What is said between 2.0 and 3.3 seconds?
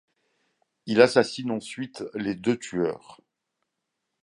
les deux tueurs.